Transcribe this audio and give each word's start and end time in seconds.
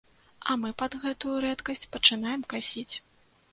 А 0.51 0.55
мы 0.61 0.71
пад 0.79 0.97
гэтую 1.03 1.35
рэдкасць 1.45 1.87
пачынаем 1.93 2.49
касіць. 2.57 2.95